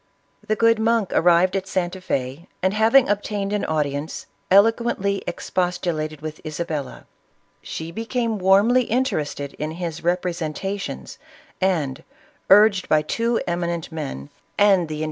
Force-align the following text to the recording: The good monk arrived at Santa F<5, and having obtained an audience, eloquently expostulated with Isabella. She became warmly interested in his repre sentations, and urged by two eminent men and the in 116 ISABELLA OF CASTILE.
The 0.47 0.55
good 0.55 0.79
monk 0.79 1.11
arrived 1.13 1.55
at 1.55 1.67
Santa 1.67 1.99
F<5, 1.99 2.47
and 2.63 2.73
having 2.73 3.07
obtained 3.07 3.53
an 3.53 3.63
audience, 3.63 4.25
eloquently 4.49 5.21
expostulated 5.27 6.21
with 6.21 6.43
Isabella. 6.43 7.05
She 7.61 7.91
became 7.91 8.39
warmly 8.39 8.85
interested 8.85 9.53
in 9.59 9.73
his 9.73 10.01
repre 10.01 10.33
sentations, 10.33 11.19
and 11.61 12.03
urged 12.49 12.89
by 12.89 13.03
two 13.03 13.43
eminent 13.45 13.91
men 13.91 14.17
and 14.17 14.17
the 14.17 14.19
in 14.23 14.27
116 14.27 14.37
ISABELLA 14.41 14.73
OF 14.73 14.87
CASTILE. 14.89 14.97